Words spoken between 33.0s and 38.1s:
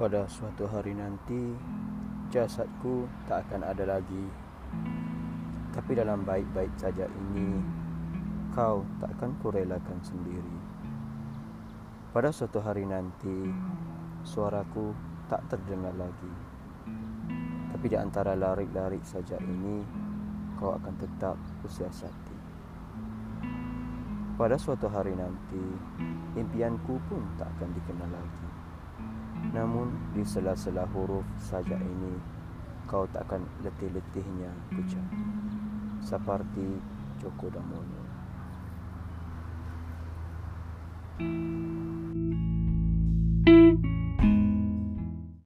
tak akan letih-letihnya ucap. Seperti Joko Damono.